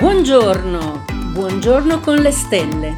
[0.00, 2.96] Buongiorno, buongiorno con le stelle,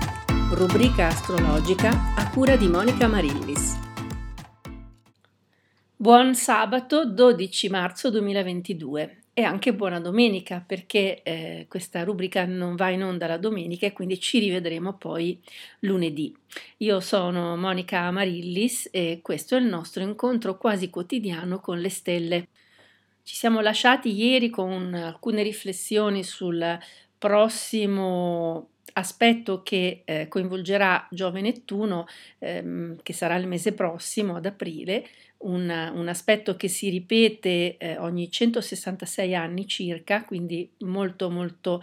[0.55, 3.77] rubrica astrologica a cura di Monica Marillis.
[5.97, 12.91] Buon sabato 12 marzo 2022 e anche buona domenica perché eh, questa rubrica non va
[12.91, 15.43] in onda la domenica e quindi ci rivedremo poi
[15.81, 16.33] lunedì.
[16.79, 22.47] Io sono Monica Amarillis e questo è il nostro incontro quasi quotidiano con le stelle.
[23.25, 26.79] Ci siamo lasciati ieri con alcune riflessioni sul
[27.17, 32.07] prossimo aspetto che eh, coinvolgerà Giove Nettuno,
[32.39, 35.07] ehm, che sarà il mese prossimo, ad aprile,
[35.39, 41.83] un, un aspetto che si ripete eh, ogni 166 anni circa, quindi molto molto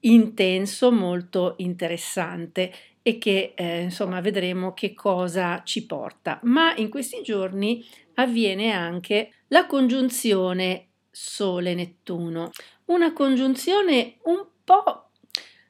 [0.00, 2.72] intenso, molto interessante
[3.08, 6.38] e che eh, insomma vedremo che cosa ci porta.
[6.42, 7.82] Ma in questi giorni
[8.16, 12.50] avviene anche la congiunzione Sole-Nettuno,
[12.86, 15.04] una congiunzione un po'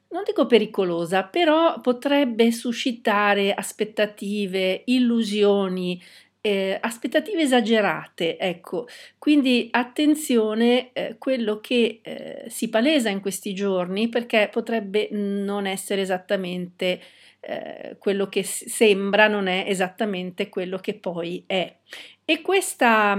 [0.09, 6.03] non dico pericolosa, però potrebbe suscitare aspettative, illusioni,
[6.41, 14.09] eh, aspettative esagerate, ecco, quindi attenzione eh, quello che eh, si palesa in questi giorni
[14.09, 17.01] perché potrebbe non essere esattamente
[17.49, 21.77] eh, quello che sembra, non è esattamente quello che poi è.
[22.23, 23.19] E questa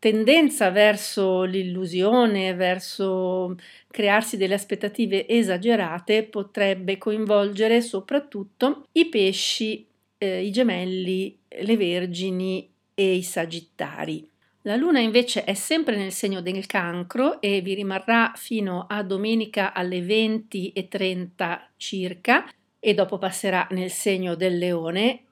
[0.00, 3.56] tendenza verso l'illusione, verso
[3.88, 9.86] crearsi delle aspettative esagerate potrebbe coinvolgere soprattutto i pesci,
[10.18, 14.28] eh, i gemelli, le vergini e i sagittari.
[14.62, 19.72] La luna invece è sempre nel segno del cancro e vi rimarrà fino a domenica
[19.72, 22.46] alle 20 e 30 circa
[22.80, 25.24] e dopo passerà nel segno del leone.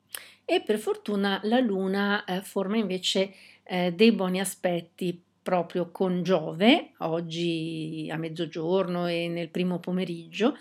[0.45, 6.93] E per fortuna la luna eh, forma invece eh, dei buoni aspetti proprio con Giove,
[6.99, 10.57] oggi a mezzogiorno e nel primo pomeriggio,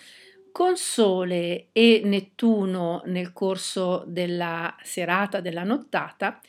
[0.52, 6.42] con Sole e Nettuno nel corso della serata, della nottata,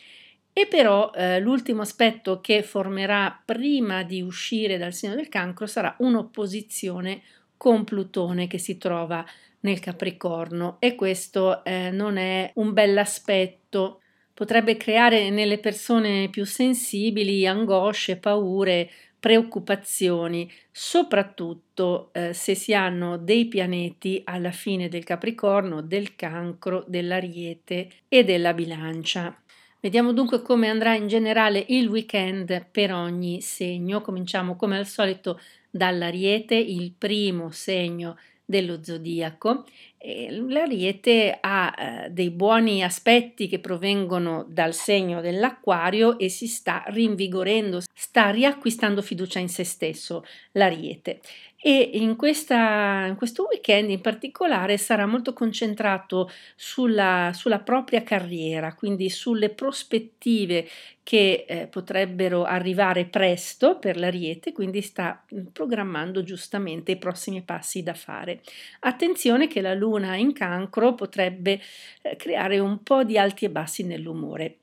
[0.53, 5.95] e però eh, l'ultimo aspetto che formerà prima di uscire dal segno del cancro sarà
[5.99, 7.23] un'opposizione
[7.59, 9.23] con Plutone che si trova
[9.61, 14.01] nel Capricorno e questo eh, non è un bell'aspetto
[14.39, 18.89] potrebbe creare nelle persone più sensibili angosce, paure,
[19.19, 27.91] preoccupazioni, soprattutto eh, se si hanno dei pianeti alla fine del Capricorno, del Cancro, dell'Ariete
[28.07, 29.37] e della Bilancia.
[29.81, 34.01] Vediamo dunque come andrà in generale il weekend per ogni segno.
[34.01, 35.39] Cominciamo come al solito
[35.71, 39.67] dall'Ariete, il primo segno dello zodiaco.
[40.01, 47.81] L'ariete ha eh, dei buoni aspetti che provengono dal segno dell'acquario e si sta rinvigorendo,
[47.93, 51.21] sta riacquistando fiducia in se stesso l'ariete
[51.61, 58.75] e in, questa, in, questo weekend in particolare sarà molto concentrato sulla, sulla propria carriera,
[58.75, 60.69] quindi sulle prospettive
[61.03, 67.83] che eh, potrebbero arrivare presto per l'Ariete, quindi sta mm, programmando giustamente i prossimi passi
[67.83, 68.41] da fare.
[68.81, 71.61] Attenzione che la Luna in cancro potrebbe
[72.03, 74.59] eh, creare un po' di alti e bassi nell'umore.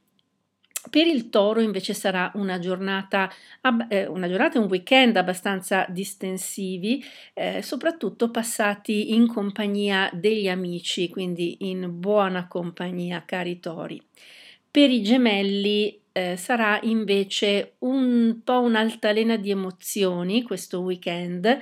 [0.87, 3.31] Per il toro invece sarà una giornata,
[3.89, 7.03] eh, una giornata e un weekend abbastanza distensivi,
[7.33, 13.99] eh, soprattutto passati in compagnia degli amici, quindi in buona compagnia, cari tori.
[14.69, 16.01] Per i gemelli
[16.35, 21.61] sarà invece un po' un'altalena di emozioni questo weekend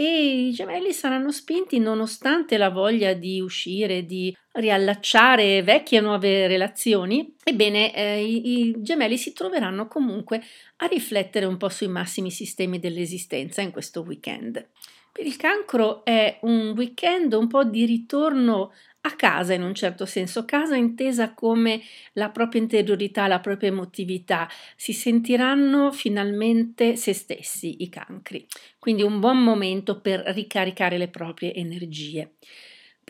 [0.00, 6.46] e i gemelli saranno spinti nonostante la voglia di uscire, di riallacciare vecchie e nuove
[6.46, 10.42] relazioni, ebbene eh, i, i, gemelli si troveranno comunque
[10.76, 14.68] a riflettere un po' sui massimi sistemi dell'esistenza in questo weekend.
[15.12, 18.72] Per il cancro è un weekend un po' di ritorno
[19.02, 21.80] a casa in un certo senso, casa intesa come
[22.14, 28.46] la propria interiorità, la propria emotività, si sentiranno finalmente se stessi i cancri,
[28.78, 32.34] quindi un buon momento per ricaricare le proprie energie.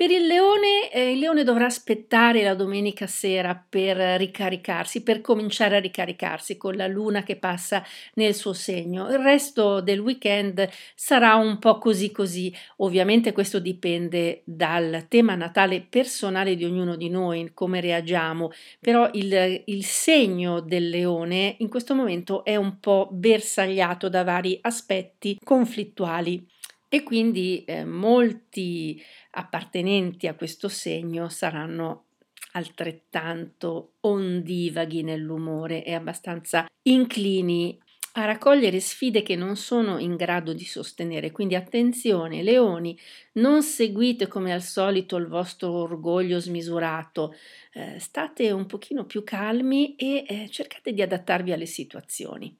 [0.00, 5.76] Per il leone, eh, il leone dovrà aspettare la domenica sera per ricaricarsi, per cominciare
[5.76, 9.10] a ricaricarsi con la luna che passa nel suo segno.
[9.10, 12.50] Il resto del weekend sarà un po' così così.
[12.78, 19.64] Ovviamente questo dipende dal tema natale personale di ognuno di noi, come reagiamo, però il,
[19.66, 26.48] il segno del leone in questo momento è un po' bersagliato da vari aspetti conflittuali
[26.92, 29.00] e quindi eh, molti
[29.30, 32.06] appartenenti a questo segno saranno
[32.52, 37.78] altrettanto ondivaghi nell'umore e abbastanza inclini
[38.14, 41.30] a raccogliere sfide che non sono in grado di sostenere.
[41.30, 42.98] Quindi attenzione, leoni,
[43.34, 47.36] non seguite come al solito il vostro orgoglio smisurato,
[47.72, 52.59] eh, state un pochino più calmi e eh, cercate di adattarvi alle situazioni.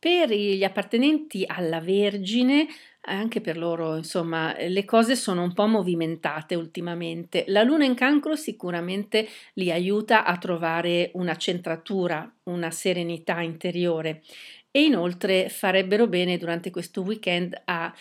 [0.00, 2.68] Per gli appartenenti alla Vergine,
[3.00, 7.44] anche per loro, insomma, le cose sono un po' movimentate ultimamente.
[7.48, 14.22] La luna in cancro sicuramente li aiuta a trovare una centratura, una serenità interiore
[14.70, 17.92] e inoltre farebbero bene durante questo weekend a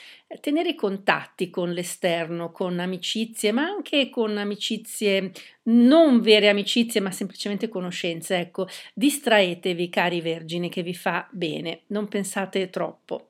[0.42, 5.32] tenere contatti con l'esterno, con amicizie, ma anche con amicizie
[5.64, 8.38] non vere amicizie, ma semplicemente conoscenze.
[8.38, 13.30] Ecco, distraetevi, cari vergini, che vi fa bene, non pensate troppo.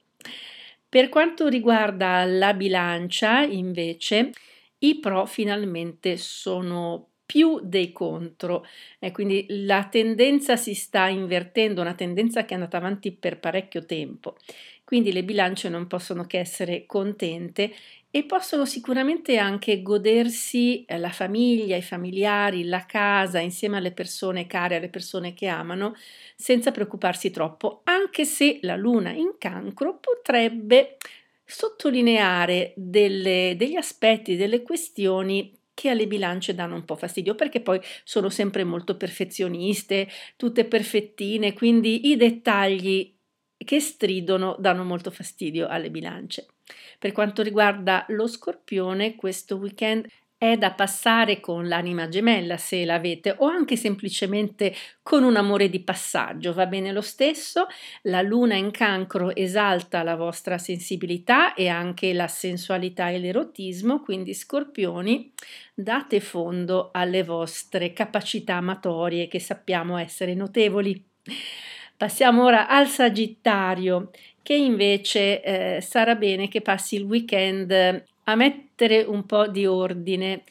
[0.90, 4.32] Per quanto riguarda la bilancia, invece,
[4.80, 8.66] i pro finalmente sono più dei contro.
[8.98, 13.86] E quindi la tendenza si sta invertendo, una tendenza che è andata avanti per parecchio
[13.86, 14.38] tempo.
[14.84, 17.74] Quindi le bilance non possono che essere contente
[18.10, 24.48] e possono sicuramente anche godersi eh, la famiglia, i familiari, la casa insieme alle persone
[24.48, 25.94] care, alle persone che amano,
[26.36, 30.96] senza preoccuparsi troppo, anche se la luna in cancro potrebbe
[31.44, 37.80] sottolineare delle, degli aspetti, delle questioni che alle bilance danno un po' fastidio perché poi
[38.04, 43.16] sono sempre molto perfezioniste, tutte perfettine, quindi i dettagli
[43.56, 46.48] che stridono danno molto fastidio alle bilance.
[46.98, 50.08] Per quanto riguarda lo scorpione, questo weekend
[50.40, 55.80] è da passare con l'anima gemella se l'avete o anche semplicemente con un amore di
[55.80, 57.66] passaggio, va bene lo stesso.
[58.04, 64.36] La luna in cancro esalta la vostra sensibilità e anche la sensualità e l'erotismo, quindi
[64.36, 65.34] scorpioni,
[65.74, 71.04] date fondo alle vostre capacità amatorie che sappiamo essere notevoli.
[71.98, 74.12] Passiamo ora al Sagittario,
[74.44, 80.44] che invece eh, sarà bene che passi il weekend a mettere un po' di ordine.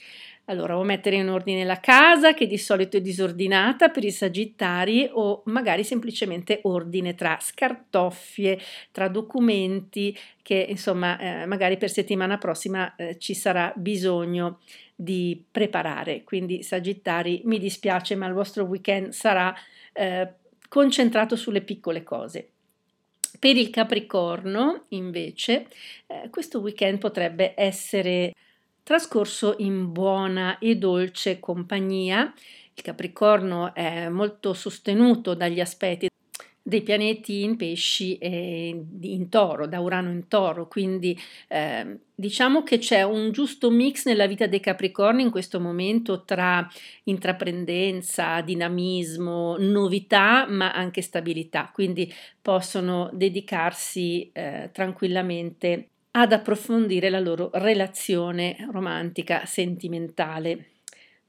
[0.49, 5.08] Allora, o mettere in ordine la casa, che di solito è disordinata per i sagittari,
[5.11, 8.56] o magari semplicemente ordine tra scartoffie,
[8.93, 14.61] tra documenti, che insomma eh, magari per settimana prossima eh, ci sarà bisogno
[14.94, 16.23] di preparare.
[16.23, 19.52] Quindi, sagittari, mi dispiace, ma il vostro weekend sarà
[19.93, 20.34] eh,
[20.69, 22.50] concentrato sulle piccole cose.
[23.38, 25.66] Per il Capricorno, invece,
[26.06, 28.32] eh, questo weekend potrebbe essere
[28.82, 32.32] trascorso in buona e dolce compagnia.
[32.74, 36.08] Il Capricorno è molto sostenuto dagli aspetti
[36.66, 41.16] dei pianeti in pesci e in toro, da Urano in toro, quindi
[41.46, 46.68] eh, diciamo che c'è un giusto mix nella vita dei Capricorni in questo momento tra
[47.04, 57.50] intraprendenza, dinamismo, novità, ma anche stabilità, quindi possono dedicarsi eh, tranquillamente ad approfondire la loro
[57.52, 60.75] relazione romantica, sentimentale.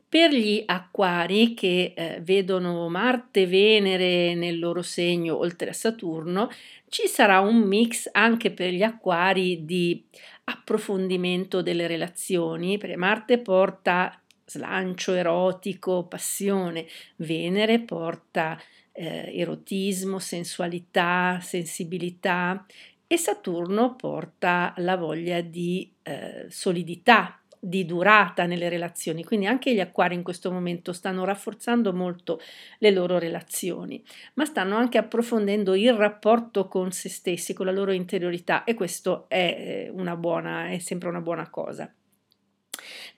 [0.10, 6.50] Per gli acquari che eh, vedono Marte e Venere nel loro segno oltre a Saturno,
[6.88, 10.02] ci sarà un mix anche per gli acquari di
[10.46, 16.86] approfondimento delle relazioni, perché Marte porta slancio erotico, passione,
[17.18, 18.58] Venere porta
[18.94, 22.66] eh, erotismo, sensualità, sensibilità
[23.06, 29.82] e Saturno porta la voglia di eh, solidità, di durata nelle relazioni, quindi anche gli
[29.82, 32.40] acquari in questo momento stanno rafforzando molto
[32.80, 34.02] le loro relazioni,
[34.36, 39.26] ma stanno anche approfondendo il rapporto con se stessi, con la loro interiorità e questo
[39.28, 41.94] è eh, una buona, è sempre una buona cosa.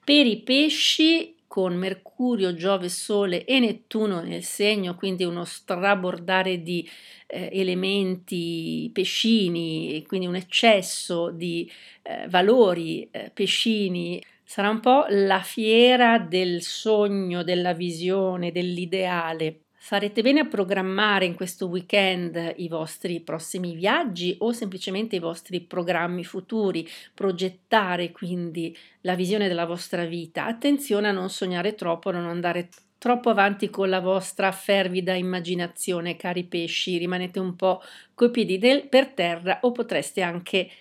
[0.04, 6.88] Per i pesci con Mercurio, Giove, Sole e Nettuno nel segno, quindi uno strabordare di
[7.26, 11.70] eh, elementi pescini, quindi un eccesso di
[12.04, 14.24] eh, valori eh, pescini.
[14.52, 19.60] Sarà un po' la fiera del sogno, della visione, dell'ideale.
[19.76, 25.62] Farete bene a programmare in questo weekend i vostri prossimi viaggi o semplicemente i vostri
[25.62, 30.48] programmi futuri, progettare quindi la visione della vostra vita.
[30.48, 36.16] Attenzione a non sognare troppo, a non andare troppo avanti con la vostra fervida immaginazione,
[36.16, 37.84] cari pesci, rimanete un po'
[38.16, 40.72] coi piedi del, per terra o potreste anche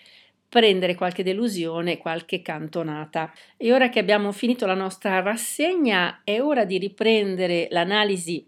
[0.48, 3.32] prendere qualche delusione, qualche cantonata.
[3.56, 8.46] E ora che abbiamo finito la nostra rassegna, è ora di riprendere l'analisi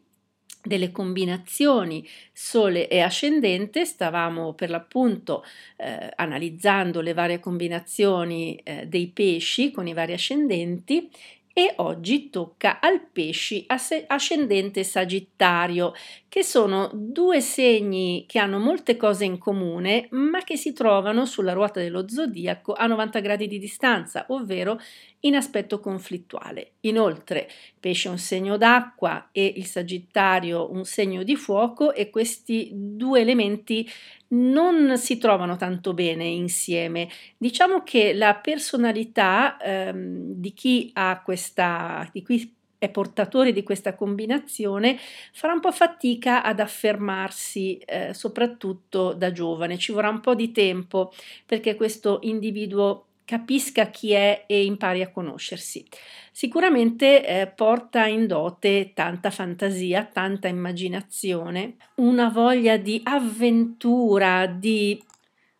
[0.62, 5.42] delle combinazioni sole e ascendente stavamo per l'appunto
[5.76, 11.11] eh, analizzando le varie combinazioni eh, dei pesci con i vari ascendenti
[11.52, 15.92] e oggi tocca al pesci ascendente sagittario,
[16.28, 21.52] che sono due segni che hanno molte cose in comune, ma che si trovano sulla
[21.52, 24.78] ruota dello zodiaco a 90 gradi di distanza, ovvero
[25.21, 26.75] in aspetto conflittuale.
[26.83, 32.71] Inoltre, pesce è un segno d'acqua e il Sagittario un segno di fuoco e questi
[32.73, 33.88] due elementi
[34.32, 37.08] non si trovano tanto bene insieme.
[37.37, 43.94] Diciamo che la personalità ehm, di chi ha questa di chi è portatore di questa
[43.94, 44.96] combinazione
[45.32, 49.76] farà un po' fatica ad affermarsi, eh, soprattutto da giovane.
[49.76, 51.12] Ci vorrà un po' di tempo
[51.44, 55.87] perché questo individuo capisca chi è e impari a conoscersi.
[56.32, 65.00] Sicuramente eh, porta in dote tanta fantasia, tanta immaginazione, una voglia di avventura, di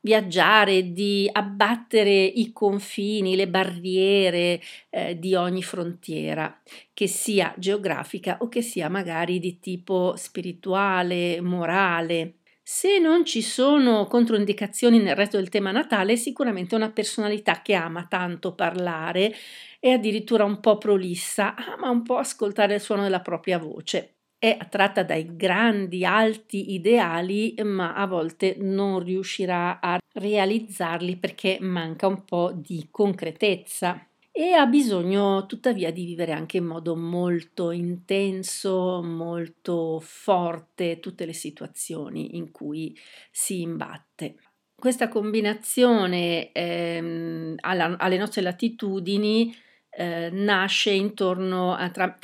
[0.01, 6.61] viaggiare, di abbattere i confini, le barriere eh, di ogni frontiera,
[6.93, 12.40] che sia geografica o che sia magari di tipo spirituale, morale.
[12.73, 18.07] Se non ci sono controindicazioni nel resto del tema natale, sicuramente una personalità che ama
[18.07, 19.35] tanto parlare
[19.81, 24.19] e addirittura un po' prolissa, ama un po' ascoltare il suono della propria voce.
[24.39, 32.07] È attratta dai grandi, alti ideali, ma a volte non riuscirà a realizzarli perché manca
[32.07, 34.10] un po' di concretezza
[34.41, 41.35] e ha bisogno tuttavia di vivere anche in modo molto intenso, molto forte tutte le
[41.35, 42.99] situazioni in cui
[43.31, 44.37] si imbatte.
[44.75, 49.55] Questa combinazione ehm, alla, alle nostre latitudini
[49.91, 52.17] eh, nasce intorno a tra,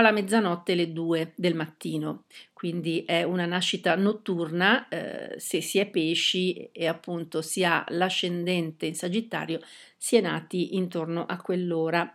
[0.00, 5.78] la mezzanotte e le due del mattino, quindi è una nascita notturna eh, se si
[5.78, 9.60] è pesci e appunto si ha l'ascendente in Sagittario,
[9.96, 12.14] si è nati intorno a quell'ora.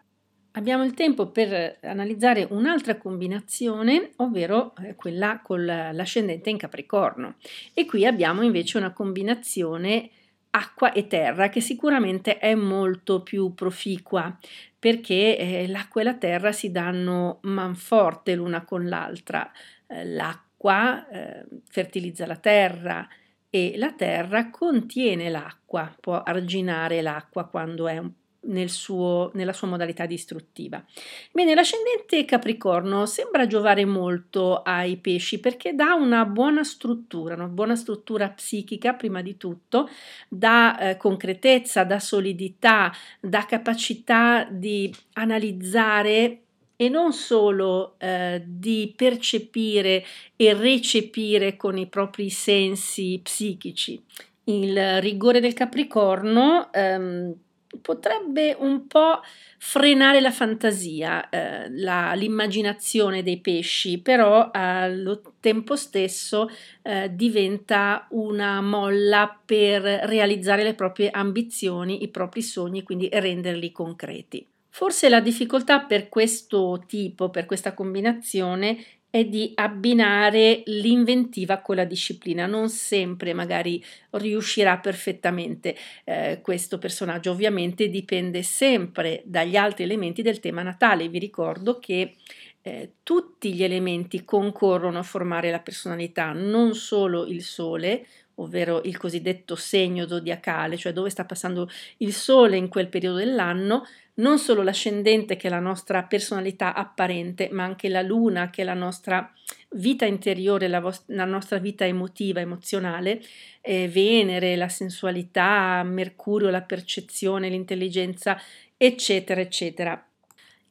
[0.51, 7.37] Abbiamo il tempo per analizzare un'altra combinazione, ovvero eh, quella con l'ascendente in Capricorno.
[7.73, 10.11] E qui abbiamo invece una combinazione
[10.55, 14.37] acqua e terra che sicuramente è molto più proficua
[14.77, 19.49] perché eh, l'acqua e la terra si danno manforte l'una con l'altra.
[19.87, 23.07] Eh, l'acqua eh, fertilizza la terra
[23.49, 28.11] e la terra contiene l'acqua, può arginare l'acqua quando è un
[28.45, 30.83] nel suo, nella sua modalità distruttiva.
[31.31, 37.75] Bene, l'ascendente Capricorno sembra giovare molto ai pesci perché dà una buona struttura, una buona
[37.75, 39.89] struttura psichica prima di tutto,
[40.27, 46.39] dà eh, concretezza, dà solidità, dà capacità di analizzare
[46.75, 50.03] e non solo eh, di percepire
[50.35, 54.01] e recepire con i propri sensi psichici.
[54.45, 57.33] Il rigore del Capricorno ehm,
[57.81, 59.21] potrebbe un po'
[59.57, 66.49] frenare la fantasia, eh, la, l'immaginazione dei pesci, però allo tempo stesso
[66.81, 74.45] eh, diventa una molla per realizzare le proprie ambizioni, i propri sogni, quindi renderli concreti.
[74.69, 78.77] Forse la difficoltà per questo tipo, per questa combinazione,
[79.13, 82.47] è di abbinare l'inventiva con la disciplina.
[82.47, 87.29] Non sempre magari riuscirà perfettamente eh, questo personaggio.
[87.29, 91.09] Ovviamente dipende sempre dagli altri elementi del tema natale.
[91.09, 92.15] Vi ricordo che
[92.63, 98.97] eh, tutti gli elementi concorrono a formare la personalità, non solo il sole, ovvero il
[98.97, 103.85] cosiddetto segno zodiacale, cioè dove sta passando il sole in quel periodo dell'anno,
[104.15, 108.65] non solo l'ascendente che è la nostra personalità apparente, ma anche la luna che è
[108.65, 109.31] la nostra
[109.71, 113.21] vita interiore, la, vost- la nostra vita emotiva, emozionale,
[113.61, 118.39] eh, Venere, la sensualità, Mercurio, la percezione, l'intelligenza,
[118.77, 120.07] eccetera, eccetera.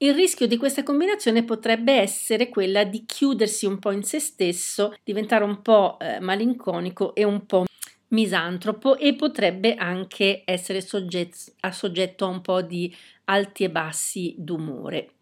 [0.02, 4.96] Il rischio di questa combinazione potrebbe essere quella di chiudersi un po' in se stesso,
[5.04, 7.66] diventare un po' eh, malinconico e un po'
[8.08, 12.92] misantropo e potrebbe anche essere soggetto a, soggetto a un po' di
[13.26, 15.12] alti e bassi d'umore.